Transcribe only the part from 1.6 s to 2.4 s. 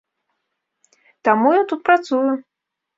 тут працую!